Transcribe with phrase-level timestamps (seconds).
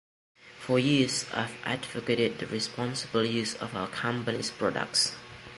[0.57, 5.15] For years, I've advocated the responsible use of our company's products.